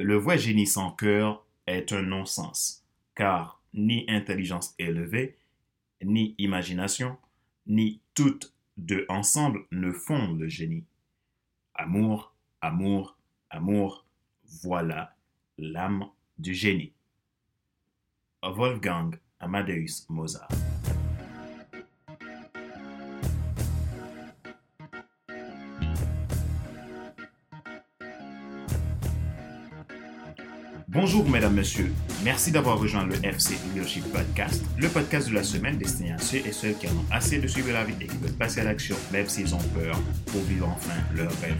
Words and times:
Le 0.00 0.16
vrai 0.16 0.38
génie 0.38 0.66
sans 0.66 0.92
cœur 0.92 1.44
est 1.66 1.92
un 1.92 2.02
non-sens, 2.02 2.84
car 3.16 3.60
ni 3.74 4.04
intelligence 4.08 4.74
élevée, 4.78 5.36
ni 6.04 6.36
imagination, 6.38 7.16
ni 7.66 8.00
toutes 8.14 8.54
deux 8.76 9.04
ensemble 9.08 9.66
ne 9.72 9.90
font 9.90 10.34
le 10.34 10.46
génie. 10.46 10.84
Amour, 11.74 12.32
amour, 12.60 13.18
amour, 13.50 14.06
voilà 14.62 15.16
l'âme 15.58 16.08
du 16.38 16.54
génie. 16.54 16.92
Wolfgang 18.40 19.18
Amadeus 19.40 20.06
Mozart. 20.08 20.48
Bonjour 31.00 31.28
mesdames, 31.30 31.54
messieurs. 31.54 31.92
Merci 32.24 32.50
d'avoir 32.50 32.80
rejoint 32.80 33.06
le 33.06 33.14
FC 33.24 33.54
Leadership 33.68 34.04
Podcast, 34.12 34.64
le 34.76 34.88
podcast 34.88 35.28
de 35.28 35.34
la 35.34 35.44
semaine 35.44 35.78
destiné 35.78 36.10
à 36.10 36.18
ceux 36.18 36.38
et 36.38 36.50
celles 36.50 36.76
qui 36.76 36.88
en 36.88 36.90
ont 36.90 37.04
assez 37.12 37.38
de 37.38 37.46
suivre 37.46 37.72
la 37.72 37.84
vie 37.84 37.94
et 38.00 38.06
qui 38.06 38.16
veulent 38.16 38.32
passer 38.32 38.62
à 38.62 38.64
l'action, 38.64 38.96
même 39.12 39.28
s'ils 39.28 39.54
ont 39.54 39.62
peur, 39.76 39.96
pour 40.26 40.42
vivre 40.42 40.66
enfin 40.66 40.96
leur 41.14 41.30
rêve. 41.40 41.54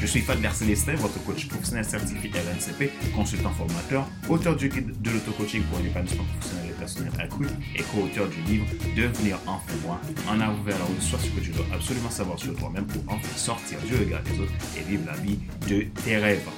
Je 0.00 0.06
suis 0.06 0.20
Fadler 0.20 0.50
Célestin, 0.52 0.94
votre 0.94 1.20
coach 1.24 1.48
professionnel 1.48 1.84
certifié 1.84 2.30
LNCP, 2.30 2.92
consultant 3.16 3.50
formateur, 3.50 4.06
auteur 4.28 4.54
du 4.54 4.68
guide 4.68 4.92
de 5.02 5.10
l'auto-coaching 5.10 5.64
pour 5.64 5.80
un 5.80 5.84
épanouissement 5.86 6.24
professionnel 6.24 6.70
et 6.70 6.78
personnel 6.78 7.12
accru 7.18 7.46
et 7.74 7.82
co-auteur 7.82 8.28
du 8.28 8.42
livre 8.42 8.66
Devenir 8.96 9.40
enfin 9.48 9.72
moi, 9.84 10.00
en 10.28 10.38
avant 10.38 10.62
vers 10.62 10.78
la 10.78 10.84
haute, 10.84 11.02
soit 11.02 11.18
ce 11.18 11.30
que 11.30 11.40
tu 11.40 11.50
dois 11.50 11.66
absolument 11.74 12.10
savoir 12.10 12.38
sur 12.38 12.54
toi-même 12.54 12.86
pour 12.86 13.02
enfin 13.12 13.36
sortir 13.36 13.78
du 13.88 13.96
regard 13.96 14.22
des 14.22 14.38
autres 14.38 14.52
et 14.78 14.88
vivre 14.88 15.02
la 15.04 15.16
vie 15.16 15.40
de 15.68 15.82
tes 16.04 16.16
rêves. 16.16 16.48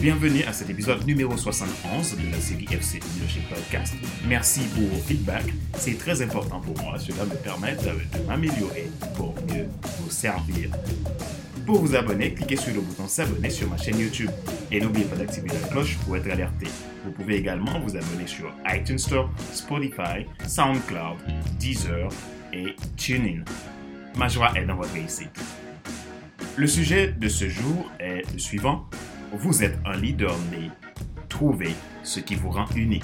Bienvenue 0.00 0.44
à 0.44 0.52
cet 0.54 0.70
épisode 0.70 1.04
numéro 1.06 1.36
71 1.82 2.16
de 2.16 2.32
la 2.32 2.40
série 2.40 2.66
FC 2.70 3.00
Leadership 3.14 3.48
Podcast. 3.48 3.94
Merci 4.26 4.60
pour 4.74 4.82
vos 4.84 5.00
feedbacks, 5.02 5.52
c'est 5.74 5.96
très 5.96 6.20
important 6.22 6.60
pour 6.60 6.78
moi. 6.82 6.98
Cela 6.98 7.24
me 7.24 7.34
permet 7.34 7.74
de 7.74 8.26
m'améliorer 8.26 8.90
pour 9.16 9.34
mieux 9.46 9.66
vous 9.98 10.10
servir. 10.10 10.70
Pour 11.64 11.80
vous 11.80 11.94
abonner, 11.94 12.34
cliquez 12.34 12.56
sur 12.56 12.74
le 12.74 12.80
bouton 12.80 13.06
s'abonner 13.06 13.50
sur 13.50 13.68
ma 13.68 13.76
chaîne 13.76 13.98
YouTube 13.98 14.30
et 14.70 14.80
n'oubliez 14.80 15.06
pas 15.06 15.16
d'activer 15.16 15.48
la 15.48 15.68
cloche 15.68 15.96
pour 15.98 16.16
être 16.16 16.30
alerté. 16.30 16.66
Vous 17.04 17.12
pouvez 17.12 17.36
également 17.36 17.78
vous 17.80 17.96
abonner 17.96 18.26
sur 18.26 18.52
iTunes 18.66 18.98
Store, 18.98 19.30
Spotify, 19.52 20.26
SoundCloud, 20.46 21.18
Deezer 21.58 22.08
et 22.52 22.74
TuneIn. 22.96 23.44
Ma 24.16 24.28
joie 24.28 24.52
est 24.56 24.66
dans 24.66 24.76
votre 24.76 24.92
réussite. 24.92 25.30
Le 26.56 26.66
sujet 26.66 27.14
de 27.18 27.28
ce 27.28 27.48
jour 27.48 27.90
est 28.00 28.22
le 28.32 28.38
suivant 28.38 28.86
vous 29.32 29.62
êtes 29.62 29.78
un 29.84 29.96
leader 29.96 30.34
né. 30.50 30.70
Ce 32.02 32.20
qui 32.20 32.34
vous 32.34 32.50
rend 32.50 32.66
unique. 32.76 33.02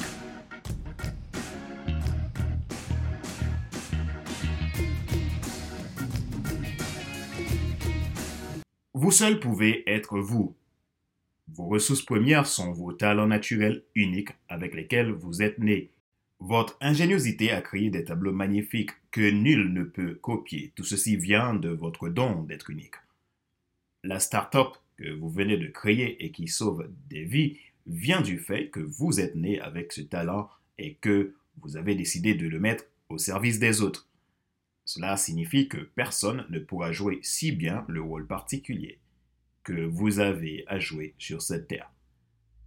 Vous 8.92 9.10
seul 9.10 9.40
pouvez 9.40 9.88
être 9.90 10.18
vous. 10.18 10.54
Vos 11.48 11.64
ressources 11.68 12.02
premières 12.02 12.46
sont 12.46 12.72
vos 12.72 12.92
talents 12.92 13.26
naturels 13.26 13.84
uniques 13.94 14.32
avec 14.50 14.74
lesquels 14.74 15.12
vous 15.12 15.40
êtes 15.40 15.58
né. 15.58 15.88
Votre 16.38 16.76
ingéniosité 16.82 17.52
a 17.52 17.62
créé 17.62 17.88
des 17.88 18.04
tableaux 18.04 18.34
magnifiques 18.34 18.92
que 19.12 19.30
nul 19.30 19.72
ne 19.72 19.84
peut 19.84 20.16
copier. 20.16 20.72
Tout 20.76 20.84
ceci 20.84 21.16
vient 21.16 21.54
de 21.54 21.70
votre 21.70 22.10
don 22.10 22.42
d'être 22.42 22.68
unique. 22.68 22.96
La 24.04 24.20
start-up 24.20 24.76
que 24.98 25.10
vous 25.10 25.30
venez 25.30 25.56
de 25.56 25.68
créer 25.68 26.22
et 26.22 26.32
qui 26.32 26.48
sauve 26.48 26.86
des 27.08 27.24
vies 27.24 27.56
vient 27.86 28.20
du 28.20 28.38
fait 28.38 28.68
que 28.68 28.80
vous 28.80 29.20
êtes 29.20 29.36
né 29.36 29.60
avec 29.60 29.92
ce 29.92 30.00
talent 30.00 30.50
et 30.78 30.94
que 30.94 31.34
vous 31.58 31.76
avez 31.76 31.94
décidé 31.94 32.34
de 32.34 32.46
le 32.46 32.60
mettre 32.60 32.84
au 33.08 33.18
service 33.18 33.58
des 33.58 33.80
autres. 33.80 34.08
Cela 34.84 35.16
signifie 35.16 35.68
que 35.68 35.78
personne 35.78 36.46
ne 36.50 36.58
pourra 36.58 36.92
jouer 36.92 37.18
si 37.22 37.52
bien 37.52 37.84
le 37.88 38.02
rôle 38.02 38.26
particulier 38.26 38.98
que 39.64 39.84
vous 39.84 40.20
avez 40.20 40.64
à 40.68 40.78
jouer 40.78 41.14
sur 41.18 41.42
cette 41.42 41.66
terre. 41.66 41.90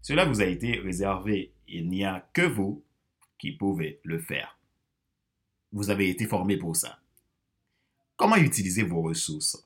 Cela 0.02 0.26
vous 0.26 0.42
a 0.42 0.46
été 0.46 0.80
réservé. 0.80 1.54
Il 1.68 1.88
n'y 1.88 2.04
a 2.04 2.30
que 2.34 2.42
vous 2.42 2.84
qui 3.38 3.54
pouvez 3.54 4.02
le 4.04 4.20
faire. 4.20 4.58
Vous 5.72 5.90
avez 5.90 6.10
été 6.10 6.26
formé 6.26 6.58
pour 6.58 6.76
ça. 6.76 7.00
Comment 8.18 8.36
utiliser 8.36 8.84
vos 8.84 9.02
ressources? 9.02 9.66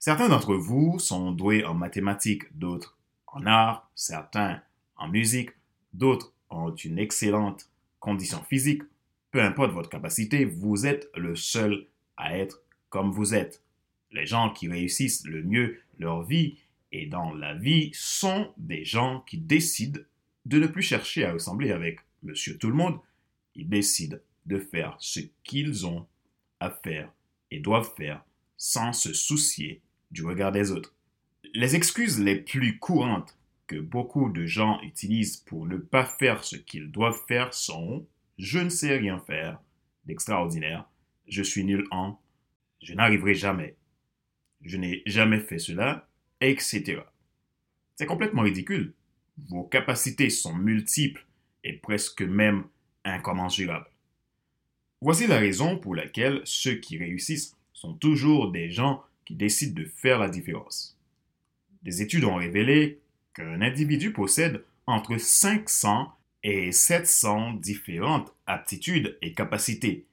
Certains 0.00 0.28
d'entre 0.28 0.56
vous 0.56 0.98
sont 0.98 1.30
doués 1.30 1.64
en 1.64 1.74
mathématiques, 1.74 2.44
d'autres 2.58 2.95
en 3.36 3.44
art, 3.44 3.90
certains 3.94 4.62
en 4.96 5.08
musique, 5.08 5.50
d'autres 5.92 6.32
ont 6.48 6.74
une 6.74 6.98
excellente 6.98 7.70
condition 8.00 8.42
physique. 8.44 8.82
Peu 9.30 9.42
importe 9.42 9.72
votre 9.72 9.90
capacité, 9.90 10.46
vous 10.46 10.86
êtes 10.86 11.10
le 11.14 11.36
seul 11.36 11.86
à 12.16 12.38
être 12.38 12.62
comme 12.88 13.10
vous 13.10 13.34
êtes. 13.34 13.62
Les 14.10 14.24
gens 14.24 14.50
qui 14.50 14.68
réussissent 14.68 15.26
le 15.26 15.42
mieux 15.42 15.78
leur 15.98 16.22
vie 16.22 16.56
et 16.92 17.06
dans 17.06 17.34
la 17.34 17.54
vie 17.54 17.90
sont 17.92 18.54
des 18.56 18.86
gens 18.86 19.20
qui 19.26 19.36
décident 19.36 20.00
de 20.46 20.58
ne 20.58 20.66
plus 20.66 20.82
chercher 20.82 21.26
à 21.26 21.34
ressembler 21.34 21.72
avec 21.72 22.00
Monsieur 22.22 22.56
Tout 22.56 22.68
le 22.68 22.74
Monde. 22.74 22.98
Ils 23.54 23.68
décident 23.68 24.16
de 24.46 24.58
faire 24.58 24.96
ce 24.98 25.20
qu'ils 25.44 25.86
ont 25.86 26.06
à 26.60 26.70
faire 26.70 27.12
et 27.50 27.60
doivent 27.60 27.92
faire 27.96 28.24
sans 28.56 28.94
se 28.94 29.12
soucier 29.12 29.82
du 30.10 30.24
regard 30.24 30.52
des 30.52 30.70
autres. 30.70 30.95
Les 31.58 31.74
excuses 31.74 32.20
les 32.20 32.36
plus 32.36 32.78
courantes 32.78 33.34
que 33.66 33.76
beaucoup 33.76 34.28
de 34.28 34.44
gens 34.44 34.78
utilisent 34.82 35.38
pour 35.38 35.64
ne 35.64 35.78
pas 35.78 36.04
faire 36.04 36.44
ce 36.44 36.54
qu'ils 36.54 36.90
doivent 36.90 37.22
faire 37.26 37.54
sont 37.54 38.06
je 38.36 38.58
ne 38.58 38.68
sais 38.68 38.94
rien 38.98 39.18
faire 39.20 39.58
d'extraordinaire, 40.04 40.86
je 41.26 41.42
suis 41.42 41.64
nul 41.64 41.86
en, 41.90 42.20
je 42.82 42.92
n'arriverai 42.92 43.32
jamais, 43.32 43.74
je 44.60 44.76
n'ai 44.76 45.02
jamais 45.06 45.40
fait 45.40 45.58
cela, 45.58 46.06
etc. 46.42 47.00
C'est 47.94 48.04
complètement 48.04 48.42
ridicule. 48.42 48.92
Vos 49.48 49.64
capacités 49.64 50.28
sont 50.28 50.54
multiples 50.54 51.24
et 51.64 51.72
presque 51.72 52.20
même 52.20 52.64
incommensurables. 53.02 53.90
Voici 55.00 55.26
la 55.26 55.38
raison 55.38 55.78
pour 55.78 55.94
laquelle 55.94 56.42
ceux 56.44 56.74
qui 56.74 56.98
réussissent 56.98 57.56
sont 57.72 57.94
toujours 57.94 58.52
des 58.52 58.70
gens 58.70 59.02
qui 59.24 59.34
décide 59.34 59.72
de 59.72 59.86
faire 59.86 60.18
la 60.18 60.28
différence. 60.28 60.95
Des 61.86 62.02
études 62.02 62.24
ont 62.24 62.34
révélé 62.34 62.98
qu'un 63.32 63.62
individu 63.62 64.12
possède 64.12 64.64
entre 64.88 65.18
500 65.18 66.12
et 66.42 66.72
700 66.72 67.52
différentes 67.52 68.34
aptitudes 68.48 69.16
et 69.22 69.32
capacités. 69.34 70.04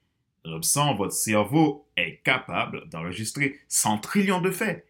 L'obsent, 0.44 0.94
votre 0.94 1.12
cerveau 1.12 1.84
est 1.96 2.22
capable 2.22 2.88
d'enregistrer 2.90 3.58
100 3.66 3.98
trillions 3.98 4.40
de 4.40 4.52
faits. 4.52 4.86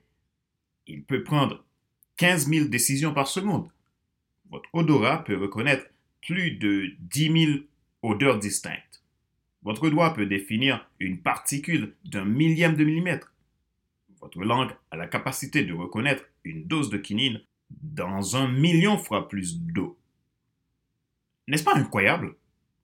Il 0.87 1.05
peut 1.05 1.23
prendre 1.25 1.65
15 2.19 2.49
000 2.49 2.69
décisions 2.69 3.15
par 3.15 3.29
seconde. 3.29 3.71
Votre 4.51 4.69
odorat 4.75 5.25
peut 5.25 5.39
reconnaître 5.39 5.87
plus 6.21 6.51
de 6.51 6.91
10 7.01 7.47
000 7.47 7.59
odeurs 8.03 8.39
distinctes. 8.39 9.03
Votre 9.63 9.89
doigt 9.89 10.13
peut 10.13 10.27
définir 10.27 10.87
une 11.01 11.23
particule 11.23 11.95
d'un 12.05 12.27
millième 12.27 12.77
de 12.77 12.85
millimètre. 12.85 13.33
Votre 14.21 14.41
langue 14.41 14.73
a 14.91 14.99
la 14.99 15.07
capacité 15.07 15.65
de 15.65 15.73
reconnaître 15.73 16.25
une 16.45 16.67
dose 16.67 16.91
de 16.91 16.99
quinine 16.99 17.41
dans 17.71 18.37
un 18.37 18.49
million 18.49 18.99
fois 18.99 19.29
plus 19.29 19.59
d'eau. 19.59 19.99
N'est-ce 21.49 21.65
pas 21.65 21.75
incroyable? 21.75 22.37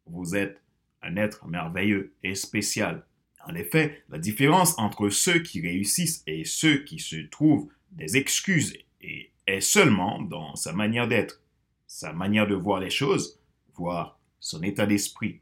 Vous 0.06 0.34
êtes 0.34 0.60
un 1.03 1.16
être 1.16 1.47
merveilleux 1.47 2.12
et 2.22 2.34
spécial. 2.34 3.06
En 3.47 3.54
effet, 3.54 4.03
la 4.10 4.19
différence 4.19 4.78
entre 4.78 5.09
ceux 5.09 5.38
qui 5.38 5.60
réussissent 5.60 6.22
et 6.26 6.44
ceux 6.44 6.78
qui 6.84 6.99
se 6.99 7.16
trouvent 7.16 7.70
des 7.93 8.16
excuses 8.16 8.76
est 9.00 9.60
seulement 9.60 10.20
dans 10.20 10.56
sa 10.56 10.72
manière 10.72 11.09
d'être, 11.09 11.41
sa 11.87 12.12
manière 12.12 12.47
de 12.47 12.55
voir 12.55 12.81
les 12.81 12.90
choses, 12.90 13.40
voire 13.75 14.19
son 14.40 14.62
état 14.62 14.87
d'esprit. 14.87 15.40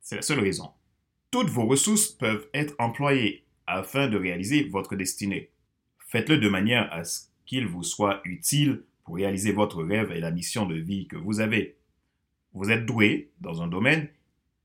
C'est 0.00 0.16
la 0.16 0.22
seule 0.22 0.40
raison. 0.40 0.70
Toutes 1.30 1.50
vos 1.50 1.66
ressources 1.66 2.08
peuvent 2.08 2.48
être 2.54 2.74
employées 2.78 3.44
afin 3.66 4.08
de 4.08 4.16
réaliser 4.16 4.64
votre 4.64 4.96
destinée. 4.96 5.50
Faites-le 6.08 6.38
de 6.38 6.48
manière 6.48 6.90
à 6.92 7.04
ce 7.04 7.26
qu'il 7.44 7.66
vous 7.66 7.82
soit 7.82 8.22
utile 8.24 8.82
pour 9.04 9.16
réaliser 9.16 9.52
votre 9.52 9.82
rêve 9.82 10.10
et 10.10 10.20
la 10.20 10.30
mission 10.30 10.64
de 10.66 10.74
vie 10.74 11.06
que 11.06 11.16
vous 11.16 11.40
avez. 11.40 11.76
Vous 12.54 12.70
êtes 12.70 12.86
doué 12.86 13.30
dans 13.40 13.62
un 13.62 13.68
domaine, 13.68 14.08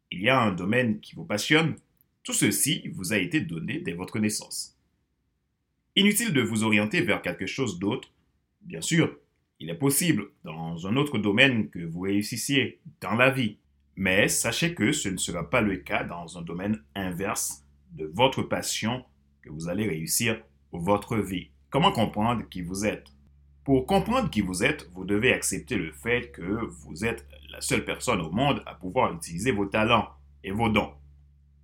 il 0.10 0.22
y 0.22 0.30
a 0.30 0.42
un 0.42 0.54
domaine 0.54 1.02
qui 1.02 1.16
vous 1.16 1.26
passionne, 1.26 1.76
tout 2.24 2.34
ceci 2.34 2.88
vous 2.94 3.12
a 3.12 3.18
été 3.18 3.42
donné 3.42 3.80
dès 3.80 3.92
votre 3.92 4.20
naissance. 4.20 4.78
Inutile 5.98 6.32
de 6.32 6.42
vous 6.42 6.64
orienter 6.64 7.02
vers 7.02 7.22
quelque 7.22 7.46
chose 7.46 7.78
d'autre. 7.78 8.10
Bien 8.62 8.82
sûr, 8.82 9.18
il 9.60 9.70
est 9.70 9.78
possible 9.78 10.32
dans 10.46 10.88
un 10.88 10.96
autre 10.96 11.18
domaine 11.18 11.70
que 11.70 11.80
vous 11.80 12.02
réussissiez 12.02 12.80
dans 13.02 13.16
la 13.16 13.30
vie, 13.30 13.58
mais 13.98 14.30
sachez 14.30 14.74
que 14.74 14.94
ce 14.94 15.10
ne 15.10 15.18
sera 15.18 15.50
pas 15.50 15.62
le 15.62 15.76
cas 15.76 16.06
dans 16.06 16.38
un 16.38 16.42
domaine 16.42 16.82
inverse 16.96 17.66
de 17.92 18.06
votre 18.06 18.44
passion 18.44 19.04
que 19.42 19.50
vous 19.50 19.68
allez 19.68 19.88
réussir 19.88 20.42
votre 20.80 21.18
vie. 21.18 21.50
Comment 21.70 21.92
comprendre 21.92 22.44
qui 22.50 22.62
vous 22.62 22.86
êtes? 22.86 23.08
Pour 23.64 23.86
comprendre 23.86 24.30
qui 24.30 24.42
vous 24.42 24.64
êtes, 24.64 24.90
vous 24.92 25.06
devez 25.06 25.34
accepter 25.34 25.78
le 25.78 25.92
fait 25.92 26.32
que 26.32 26.66
vous 26.66 27.06
êtes 27.06 27.26
la 27.50 27.62
seule 27.62 27.86
personne 27.86 28.20
au 28.20 28.32
monde 28.32 28.62
à 28.66 28.74
pouvoir 28.74 29.14
utiliser 29.14 29.52
vos 29.52 29.66
talents 29.66 30.10
et 30.44 30.52
vos 30.52 30.70
dons. 30.70 30.94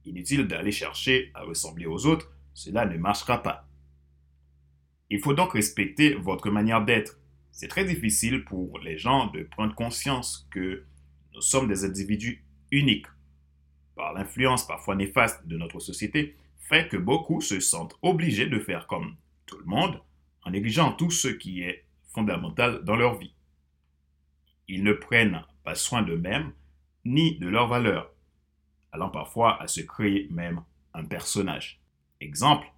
Inutile 0.06 0.48
d'aller 0.48 0.72
chercher 0.72 1.32
à 1.34 1.42
ressembler 1.42 1.86
aux 1.86 2.06
autres, 2.06 2.32
cela 2.54 2.86
ne 2.86 2.98
marchera 2.98 3.44
pas. 3.44 3.68
Il 5.10 5.20
faut 5.20 5.34
donc 5.34 5.54
respecter 5.54 6.14
votre 6.14 6.52
manière 6.52 6.86
d'être. 6.86 7.20
C'est 7.52 7.68
très 7.68 7.84
difficile 7.84 8.46
pour 8.46 8.80
les 8.80 8.98
gens 8.98 9.28
de 9.28 9.44
prendre 9.44 9.76
conscience 9.76 10.48
que 10.52 10.86
nous 11.34 11.42
sommes 11.42 11.68
des 11.68 11.84
individus 11.84 12.46
uniques. 12.72 13.08
Par 13.96 14.14
l'influence 14.14 14.66
parfois 14.66 14.96
néfaste 14.96 15.46
de 15.48 15.58
notre 15.58 15.80
société, 15.80 16.38
fait 16.70 16.88
que 16.88 16.98
beaucoup 16.98 17.42
se 17.42 17.60
sentent 17.60 17.98
obligés 18.04 18.46
de 18.46 18.60
faire 18.60 18.86
comme 18.86 19.16
tout 19.48 19.58
le 19.58 19.66
monde 19.66 20.00
en 20.46 20.52
négligeant 20.52 20.94
tout 20.94 21.10
ce 21.10 21.28
qui 21.28 21.64
est 21.64 21.84
fondamental 22.14 22.84
dans 22.86 22.96
leur 22.96 23.18
vie. 23.18 23.34
Ils 24.68 24.84
ne 24.84 24.94
prennent 24.94 25.44
pas 25.64 25.74
soin 25.74 26.04
d'eux-mêmes 26.04 26.54
ni 27.06 27.40
de 27.40 27.48
leurs 27.48 27.68
valeurs, 27.68 28.12
allant 28.92 29.10
parfois 29.10 29.62
à 29.62 29.68
se 29.68 29.82
créer 29.82 30.28
même 30.30 30.62
un 30.94 31.04
personnage. 31.04 31.82
Exemple, 32.22 32.72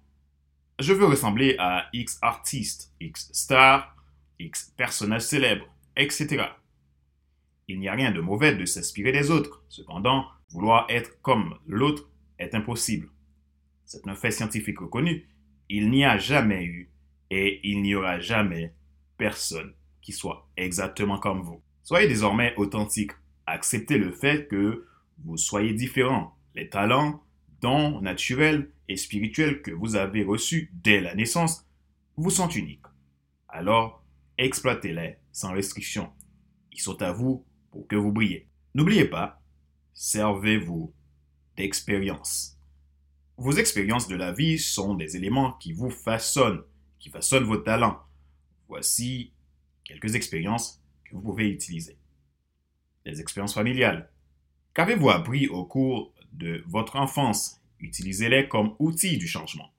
je 0.78 0.94
veux 0.94 1.06
ressembler 1.06 1.56
à 1.58 1.88
X 1.92 2.18
artiste, 2.22 2.94
X 2.98 3.30
star, 3.32 3.94
X 4.38 4.72
personnage 4.76 5.22
célèbre, 5.22 5.66
etc. 5.96 6.46
Il 7.68 7.78
n'y 7.78 7.88
a 7.88 7.92
rien 7.92 8.10
de 8.10 8.20
mauvais 8.20 8.54
de 8.54 8.64
s'inspirer 8.64 9.12
des 9.12 9.30
autres. 9.30 9.62
Cependant, 9.68 10.26
vouloir 10.50 10.86
être 10.88 11.20
comme 11.20 11.58
l'autre 11.66 12.08
est 12.38 12.54
impossible. 12.54 13.08
C'est 13.92 14.08
un 14.08 14.14
fait 14.14 14.30
scientifique 14.30 14.78
reconnu. 14.78 15.28
Il 15.68 15.90
n'y 15.90 16.02
a 16.02 16.16
jamais 16.16 16.64
eu 16.64 16.90
et 17.28 17.60
il 17.62 17.82
n'y 17.82 17.94
aura 17.94 18.20
jamais 18.20 18.72
personne 19.18 19.74
qui 20.00 20.12
soit 20.12 20.48
exactement 20.56 21.18
comme 21.18 21.42
vous. 21.42 21.60
Soyez 21.82 22.08
désormais 22.08 22.54
authentique. 22.56 23.10
Acceptez 23.44 23.98
le 23.98 24.10
fait 24.10 24.48
que 24.48 24.86
vous 25.22 25.36
soyez 25.36 25.74
différent. 25.74 26.38
Les 26.54 26.70
talents, 26.70 27.22
dons 27.60 28.00
naturels 28.00 28.70
et 28.88 28.96
spirituels 28.96 29.60
que 29.60 29.72
vous 29.72 29.94
avez 29.94 30.24
reçus 30.24 30.70
dès 30.72 31.02
la 31.02 31.14
naissance 31.14 31.68
vous 32.16 32.30
sont 32.30 32.48
uniques. 32.48 32.86
Alors, 33.46 34.02
exploitez-les 34.38 35.16
sans 35.32 35.52
restriction. 35.52 36.10
Ils 36.72 36.80
sont 36.80 37.02
à 37.02 37.12
vous 37.12 37.44
pour 37.70 37.86
que 37.86 37.96
vous 37.96 38.10
brillez. 38.10 38.48
N'oubliez 38.74 39.04
pas, 39.04 39.42
servez-vous 39.92 40.94
d'expérience. 41.58 42.58
Vos 43.38 43.52
expériences 43.52 44.08
de 44.08 44.16
la 44.16 44.32
vie 44.32 44.58
sont 44.58 44.94
des 44.94 45.16
éléments 45.16 45.52
qui 45.52 45.72
vous 45.72 45.90
façonnent, 45.90 46.62
qui 46.98 47.08
façonnent 47.08 47.44
vos 47.44 47.56
talents. 47.56 48.02
Voici 48.68 49.32
quelques 49.84 50.14
expériences 50.14 50.82
que 51.04 51.14
vous 51.14 51.22
pouvez 51.22 51.48
utiliser. 51.48 51.96
Les 53.04 53.20
expériences 53.20 53.54
familiales. 53.54 54.10
Qu'avez-vous 54.74 55.10
appris 55.10 55.48
au 55.48 55.64
cours 55.64 56.14
de 56.32 56.62
votre 56.66 56.96
enfance? 56.96 57.60
Utilisez-les 57.80 58.48
comme 58.48 58.76
outils 58.78 59.18
du 59.18 59.26
changement. 59.26 59.72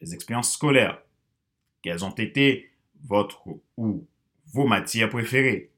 Les 0.00 0.14
expériences 0.14 0.52
scolaires. 0.52 1.02
Quelles 1.82 2.04
ont 2.04 2.14
été 2.14 2.70
votre 3.04 3.42
ou 3.76 4.06
vos 4.46 4.66
matières 4.66 5.10
préférées? 5.10 5.70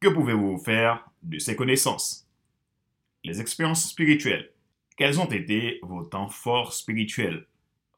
Que 0.00 0.08
pouvez-vous 0.08 0.58
faire 0.58 1.08
de 1.22 1.38
ces 1.38 1.56
connaissances? 1.56 2.26
Les 3.24 3.40
expériences 3.40 3.88
spirituelles. 3.88 4.52
Quels 4.98 5.20
ont 5.20 5.30
été 5.30 5.78
vos 5.82 6.04
temps 6.04 6.28
forts 6.28 6.72
spirituels? 6.72 7.46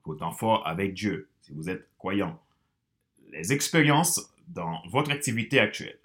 Vos 0.05 0.17
temps 0.17 0.33
forts 0.33 0.67
avec 0.67 0.93
Dieu, 0.93 1.31
si 1.41 1.53
vous 1.55 1.71
êtes 1.71 1.89
croyant. 1.97 2.39
Les 3.31 3.55
expériences 3.55 4.31
dans 4.49 4.83
votre 4.91 5.11
activité 5.11 5.59
actuelle. 5.59 5.99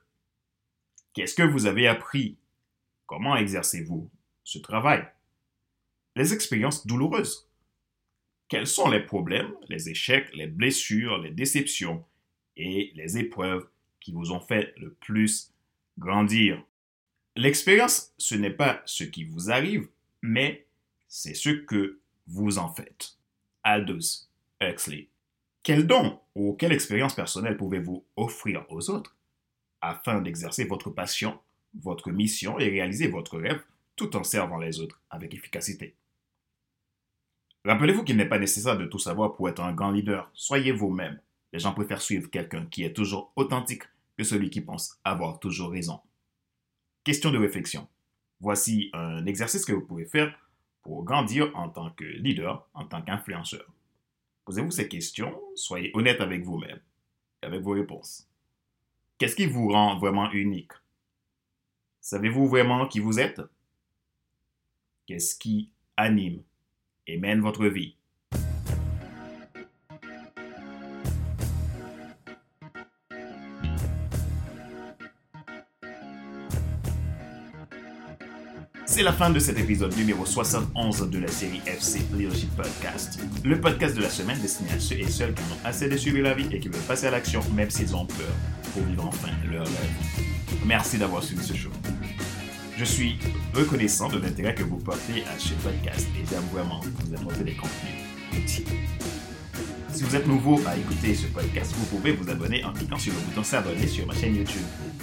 Qu'est-ce 1.13 1.35
que 1.35 1.43
vous 1.43 1.65
avez 1.65 1.85
appris? 1.87 2.37
Comment 3.07 3.35
exercez-vous 3.35 4.09
ce 4.45 4.57
travail? 4.57 5.05
Les 6.15 6.33
expériences 6.33 6.87
douloureuses. 6.87 7.49
Quels 8.47 8.67
sont 8.67 8.89
les 8.89 9.01
problèmes, 9.01 9.53
les 9.67 9.89
échecs, 9.89 10.33
les 10.33 10.47
blessures, 10.47 11.17
les 11.17 11.31
déceptions 11.31 12.05
et 12.55 12.93
les 12.95 13.17
épreuves 13.17 13.67
qui 13.99 14.13
vous 14.13 14.31
ont 14.31 14.39
fait 14.39 14.73
le 14.77 14.93
plus 14.93 15.51
grandir? 15.99 16.63
L'expérience, 17.35 18.13
ce 18.17 18.35
n'est 18.35 18.49
pas 18.49 18.81
ce 18.85 19.03
qui 19.03 19.25
vous 19.25 19.51
arrive, 19.51 19.89
mais 20.21 20.64
c'est 21.15 21.33
ce 21.33 21.49
que 21.49 22.01
vous 22.27 22.57
en 22.57 22.67
faites. 22.67 23.15
Aldous 23.63 24.27
Huxley. 24.59 25.07
Quel 25.63 25.87
don 25.87 26.19
ou 26.35 26.53
quelle 26.59 26.73
expérience 26.73 27.15
personnelle 27.15 27.55
pouvez-vous 27.55 28.03
offrir 28.17 28.65
aux 28.67 28.89
autres 28.89 29.15
afin 29.79 30.21
d'exercer 30.21 30.65
votre 30.65 30.89
passion 30.89 31.39
votre 31.73 32.11
mission 32.11 32.59
et 32.59 32.69
réaliser 32.69 33.07
votre 33.07 33.37
rêve 33.37 33.61
tout 33.95 34.15
en 34.17 34.25
servant 34.25 34.57
les 34.57 34.81
autres 34.81 35.01
avec 35.09 35.33
efficacité? 35.33 35.95
Rappelez-vous 37.63 38.03
qu'il 38.03 38.17
n'est 38.17 38.27
pas 38.27 38.39
nécessaire 38.39 38.77
de 38.77 38.85
tout 38.85 38.99
savoir 38.99 39.35
pour 39.35 39.47
être 39.47 39.63
un 39.63 39.73
grand 39.73 39.91
leader. 39.91 40.29
Soyez 40.33 40.73
vous-même. 40.73 41.21
Les 41.53 41.59
gens 41.59 41.73
préfèrent 41.73 42.01
suivre 42.01 42.29
quelqu'un 42.29 42.65
qui 42.65 42.83
est 42.83 42.93
toujours 42.93 43.31
authentique 43.37 43.83
que 44.17 44.25
celui 44.25 44.49
qui 44.49 44.59
pense 44.59 44.99
avoir 45.05 45.39
toujours 45.39 45.71
raison. 45.71 46.01
Question 47.05 47.31
de 47.31 47.37
réflexion. 47.37 47.87
Voici 48.41 48.89
un 48.91 49.25
exercice 49.25 49.63
que 49.63 49.71
vous 49.71 49.85
pouvez 49.85 50.05
faire 50.05 50.37
pour 50.85 51.03
grandir 51.03 51.51
en 51.55 51.67
tant 51.67 51.89
que 51.89 52.03
leader, 52.03 52.69
en 52.75 52.85
tant 52.85 53.01
qu'influenceur. 53.01 53.65
Posez-vous 54.45 54.69
ces 54.69 54.87
questions, 54.87 55.41
soyez 55.55 55.89
honnête 55.95 56.21
avec 56.21 56.43
vous-même 56.43 56.79
et 57.41 57.47
avec 57.47 57.61
vos 57.61 57.71
réponses. 57.71 58.29
Qu'est-ce 59.17 59.35
qui 59.35 59.47
vous 59.47 59.67
rend 59.69 59.97
vraiment 59.97 60.31
unique? 60.31 60.73
Savez-vous 62.01 62.47
vraiment 62.47 62.87
qui 62.87 62.99
vous 62.99 63.19
êtes? 63.19 63.41
Qu'est-ce 65.07 65.35
qui 65.35 65.71
anime 65.97 66.43
et 67.07 67.17
mène 67.17 67.41
votre 67.41 67.65
vie? 67.65 67.95
C'est 78.87 79.01
la 79.01 79.11
fin 79.11 79.31
de 79.31 79.39
cet 79.39 79.57
épisode 79.57 79.97
numéro 79.97 80.25
71 80.25 81.09
de 81.09 81.19
la 81.19 81.27
série 81.27 81.59
FC 81.65 82.01
Leadership 82.13 82.55
Podcast. 82.55 83.19
Le 83.43 83.59
podcast 83.59 83.95
de 83.95 84.01
la 84.01 84.09
semaine 84.09 84.39
destiné 84.39 84.71
à 84.71 84.79
ceux 84.79 84.99
et 84.99 85.09
celles 85.09 85.33
qui 85.33 85.41
ont 85.41 85.67
assez 85.67 85.89
de 85.89 85.97
suivre 85.97 86.19
la 86.19 86.35
vie 86.35 86.47
et 86.51 86.59
qui 86.59 86.69
veulent 86.69 86.81
passer 86.81 87.07
à 87.07 87.11
l'action 87.11 87.41
même 87.55 87.71
s'ils 87.71 87.95
ont 87.95 88.05
peur 88.05 88.33
pour 88.73 88.83
vivre 88.83 89.07
enfin 89.07 89.29
leur 89.51 89.65
rêve. 89.65 90.25
Merci 90.65 90.99
d'avoir 90.99 91.23
suivi 91.23 91.43
ce 91.43 91.55
show. 91.55 91.71
Je 92.77 92.85
suis 92.85 93.17
reconnaissant 93.55 94.07
de 94.07 94.19
l'intérêt 94.19 94.53
que 94.53 94.63
vous 94.63 94.77
portez 94.77 95.23
à 95.35 95.39
ce 95.39 95.53
podcast 95.55 96.07
et 96.15 96.25
j'aime 96.29 96.43
vraiment 96.53 96.79
vous 96.81 97.15
apporter 97.15 97.43
des 97.43 97.53
contenus 97.53 97.95
utiles. 98.37 98.65
Si 99.93 100.03
vous 100.03 100.15
êtes 100.15 100.27
nouveau 100.27 100.61
à 100.67 100.77
écouter 100.77 101.15
ce 101.15 101.25
podcast, 101.27 101.73
vous 101.75 101.85
pouvez 101.85 102.11
vous 102.11 102.29
abonner 102.29 102.63
en 102.63 102.71
cliquant 102.71 102.99
sur 102.99 103.13
le 103.13 103.19
bouton 103.19 103.43
s'abonner 103.43 103.87
sur 103.87 104.05
ma 104.05 104.13
chaîne 104.13 104.35
YouTube. 104.35 104.61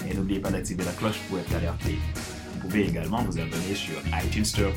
Et 0.09 0.15
n'oubliez 0.15 0.39
pas 0.39 0.51
d'activer 0.51 0.85
la 0.85 0.93
cloche 0.93 1.19
pour 1.29 1.39
être 1.39 1.55
alerté. 1.55 1.97
Pouvez 2.63 2.87
également 2.87 3.23
vous 3.25 3.39
abonner 3.41 3.75
sur 3.75 3.95
iTunes 4.25 4.45
Store, 4.45 4.73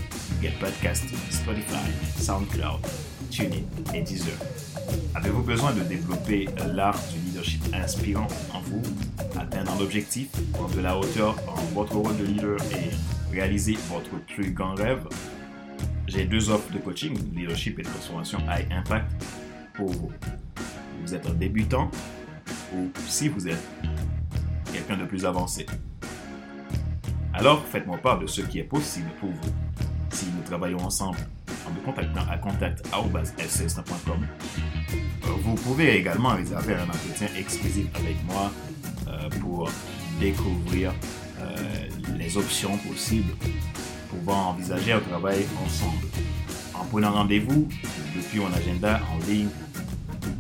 Podcast, 0.60 1.06
Spotify, 1.30 1.92
SoundCloud, 2.20 2.80
TuneIn 3.30 3.62
et 3.94 4.02
Deezer. 4.02 4.34
Avez-vous 5.14 5.44
besoin 5.44 5.72
de 5.72 5.82
développer 5.82 6.48
l'art 6.74 7.00
du 7.14 7.20
leadership 7.20 7.64
inspirant 7.74 8.28
en 8.54 8.62
vous, 8.62 8.82
atteindre 9.40 9.72
un 9.72 9.80
objectif, 9.80 10.30
prendre 10.54 10.76
de 10.76 10.82
la 10.82 10.98
hauteur 10.98 11.36
en 11.48 11.62
votre 11.76 11.96
rôle 11.96 12.18
de 12.18 12.26
leader 12.26 12.58
et 12.74 12.90
réaliser 13.32 13.78
votre 13.90 14.20
plus 14.34 14.52
grand 14.52 14.74
rêve? 14.74 15.08
J'ai 16.08 16.26
deux 16.26 16.50
offres 16.50 16.72
de 16.74 16.80
coaching, 16.80 17.16
leadership 17.36 17.78
et 17.78 17.84
transformation 17.84 18.40
high 18.50 18.68
impact 18.72 19.12
pour 19.76 19.92
vous. 19.92 20.12
Vous 21.04 21.14
êtes 21.14 21.28
un 21.28 21.34
débutant 21.34 21.92
ou 22.76 22.90
si 23.08 23.30
vous 23.30 23.48
êtes 23.48 23.64
quelqu'un 24.74 24.98
de 24.98 25.06
plus 25.06 25.24
avancé. 25.24 25.68
Alors, 27.38 27.66
faites-moi 27.66 27.98
part 27.98 28.20
de 28.20 28.28
ce 28.28 28.42
qui 28.42 28.60
est 28.60 28.64
possible 28.64 29.10
pour 29.20 29.30
vous 29.30 29.52
si 30.10 30.26
nous 30.28 30.42
travaillons 30.44 30.80
ensemble 30.80 31.18
en 31.68 31.72
me 31.72 31.82
contactant 31.82 32.22
à 32.32 32.38
contact.fcs.com. 32.38 34.28
Euh, 34.96 35.28
vous 35.42 35.56
pouvez 35.56 35.98
également 35.98 36.30
réserver 36.30 36.76
un 36.76 36.86
entretien 36.86 37.28
exclusif 37.38 37.88
avec 37.96 38.16
moi 38.26 38.52
euh, 39.10 39.30
pour 39.42 39.70
découvrir 40.22 40.94
euh, 41.42 41.88
les 42.18 42.38
options 42.38 42.78
possibles 42.78 43.34
pouvant 44.10 44.52
envisager 44.52 44.94
un 44.94 45.02
travail 45.02 45.46
ensemble. 45.66 46.08
En 46.74 46.86
prenant 46.86 47.12
rendez-vous 47.12 47.68
depuis 48.16 48.40
mon 48.40 48.54
agenda 48.54 49.02
en 49.14 49.30
ligne 49.30 49.50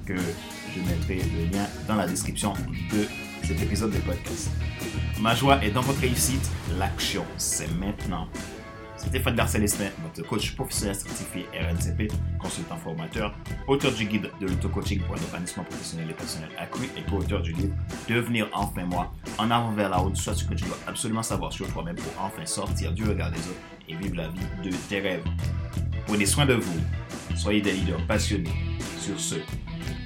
que 0.06 0.16
je 0.16 0.80
mettrai 0.80 1.16
le 1.18 1.52
lien 1.52 1.66
dans 1.90 1.96
la 1.96 2.08
description 2.08 2.54
de 2.94 3.06
cet 3.44 3.62
épisode 3.62 3.92
de 3.92 3.98
podcast. 3.98 4.50
Ma 5.22 5.34
joie 5.34 5.64
est 5.64 5.72
dans 5.72 5.82
votre 5.82 6.02
réussite. 6.02 6.50
L'action, 6.78 7.26
c'est 7.38 7.72
maintenant 7.80 8.28
Stéphane 8.98 9.36
Darcel-Estin, 9.36 9.90
votre 10.04 10.28
coach 10.28 10.56
professionnel 10.56 10.96
certifié 10.96 11.46
RNCP, 11.54 12.12
consultant 12.40 12.76
formateur, 12.78 13.34
auteur 13.68 13.94
du 13.94 14.06
guide 14.06 14.30
de 14.42 14.48
l'auto-coaching 14.48 15.02
pour 15.02 15.16
un 15.16 15.20
épanouissement 15.20 15.64
professionnel 15.64 16.10
et 16.10 16.14
personnel 16.14 16.50
accru 16.58 16.90
et 16.98 17.04
co-auteur 17.10 17.42
du 17.42 17.54
livre 17.54 17.74
Devenir 18.10 18.50
enfin 18.52 18.84
moi, 18.84 19.14
en 19.38 19.52
avant 19.52 19.72
vers 19.72 19.90
la 19.90 20.02
haute, 20.02 20.18
soit 20.18 20.34
ce 20.34 20.44
que 20.44 20.54
tu 20.54 20.66
dois 20.66 20.78
absolument 20.88 21.24
savoir 21.24 21.54
sur 21.54 21.72
toi-même 21.72 21.96
pour 21.96 22.12
enfin 22.22 22.46
sortir 22.46 22.92
du 22.94 23.04
regard 23.04 23.32
des 23.32 23.40
autres 23.40 23.60
et 23.88 23.96
vivre 23.96 24.16
la 24.16 24.28
vie 24.28 24.70
de 24.70 24.76
tes 24.90 25.00
rêves. 25.00 25.24
Prenez 26.08 26.26
soin 26.26 26.46
de 26.46 26.56
vous, 26.56 26.80
soyez 27.36 27.62
des 27.62 27.74
leaders 27.74 28.06
passionnés. 28.08 28.54
Sur 29.00 29.20
ce, 29.20 29.36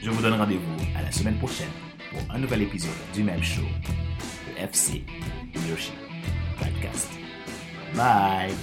je 0.04 0.10
vous 0.10 0.22
donne 0.22 0.34
rendez-vous 0.34 0.76
à 0.98 1.02
la 1.02 1.12
semaine 1.12 1.38
prochaine 1.38 1.70
pour 2.12 2.36
un 2.36 2.40
nouvel 2.40 2.64
épisode 2.64 2.92
du 3.14 3.24
même 3.24 3.44
show, 3.44 3.64
FC 4.60 5.04
Hiroshima 5.54 5.98
Podcast. 6.60 7.08
Bye. 7.96 8.54